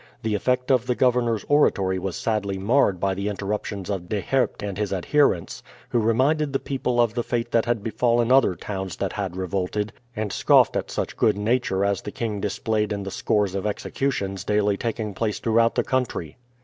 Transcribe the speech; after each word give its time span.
The 0.23 0.33
effect 0.33 0.71
of 0.71 0.87
the 0.87 0.95
governor's 0.95 1.45
oratory 1.47 1.99
was 1.99 2.15
sadly 2.15 2.57
marred 2.57 2.99
by 2.99 3.13
the 3.13 3.29
interruptions 3.29 3.87
of 3.87 4.09
De 4.09 4.19
Herpt 4.19 4.63
and 4.63 4.75
his 4.75 4.91
adherents, 4.91 5.61
who 5.89 5.99
reminded 5.99 6.53
the 6.53 6.59
people 6.59 6.99
of 6.99 7.13
the 7.13 7.21
fate 7.21 7.51
that 7.51 7.65
had 7.67 7.83
befallen 7.83 8.31
other 8.31 8.55
towns 8.55 8.95
that 8.95 9.13
had 9.13 9.35
revolted, 9.37 9.93
and 10.15 10.33
scoffed 10.33 10.75
at 10.75 10.89
such 10.89 11.15
good 11.17 11.37
nature 11.37 11.85
as 11.85 12.01
the 12.01 12.09
king 12.11 12.41
displayed 12.41 12.91
in 12.91 13.03
the 13.03 13.11
scores 13.11 13.53
of 13.53 13.67
executions 13.67 14.43
daily 14.43 14.75
taking 14.75 15.13
place 15.13 15.37
throughout 15.37 15.75
the 15.75 15.83
country. 15.83 16.35